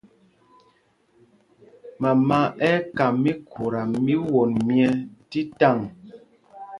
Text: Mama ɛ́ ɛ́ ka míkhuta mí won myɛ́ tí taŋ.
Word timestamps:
Mama 2.01 2.39
ɛ́ 2.69 2.75
ɛ́ 2.79 2.85
ka 2.97 3.05
míkhuta 3.21 3.81
mí 4.03 4.13
won 4.31 4.51
myɛ́ 4.67 4.91
tí 5.29 5.39
taŋ. 5.59 5.77